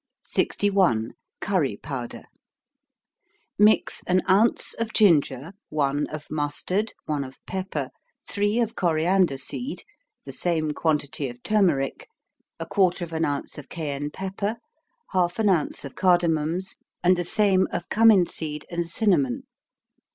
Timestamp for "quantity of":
10.71-11.43